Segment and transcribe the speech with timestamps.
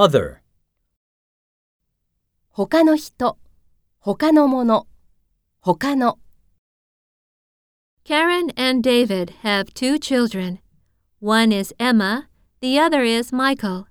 [0.00, 0.40] other,
[2.52, 3.36] 他の人、
[3.98, 4.86] 他のもの、
[5.60, 6.18] 他の。
[8.02, 10.60] Karen and David have two children.
[11.20, 12.28] One is Emma,
[12.62, 13.89] the other is Michael.